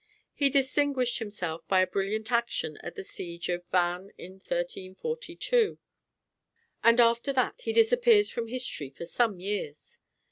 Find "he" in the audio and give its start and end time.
0.33-0.49, 7.61-7.71